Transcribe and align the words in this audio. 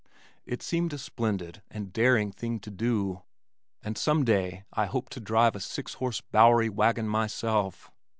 It 0.47 0.63
seemed 0.63 0.93
a 0.93 0.97
splendid 0.97 1.61
and 1.69 1.93
daring 1.93 2.31
thing 2.31 2.59
to 2.61 2.71
do, 2.71 3.21
and 3.83 3.95
some 3.95 4.25
day 4.25 4.63
I 4.73 4.87
hoped 4.87 5.11
to 5.11 5.19
drive 5.19 5.55
a 5.55 5.59
six 5.59 5.93
horse 5.93 6.21
bowery 6.21 6.69
wagon 6.69 7.07
myself. 7.07 7.91